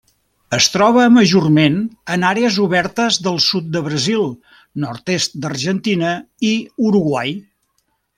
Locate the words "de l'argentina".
5.45-6.15